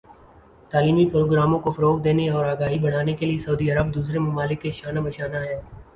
تعلیمی 0.71 1.05
پروگراموں 1.09 1.59
کو 1.59 1.71
فروغ 1.71 2.01
دینے 2.03 2.27
اور 2.29 2.45
آگاہی 2.45 2.79
بڑھانے 2.85 3.13
کے 3.15 3.25
لئے 3.25 3.37
سعودی 3.45 3.71
عرب 3.71 3.93
دوسرے 3.95 4.19
ممالک 4.19 4.61
کے 4.61 4.71
شانہ 4.79 4.99
بشانہ 4.99 5.45
ہے 5.45 5.55